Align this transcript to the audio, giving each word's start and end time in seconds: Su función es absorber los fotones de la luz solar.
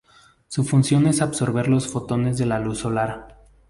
Su 0.47 0.63
función 0.63 1.05
es 1.05 1.21
absorber 1.21 1.67
los 1.67 1.87
fotones 1.87 2.39
de 2.39 2.47
la 2.47 2.59
luz 2.59 2.79
solar. 2.79 3.37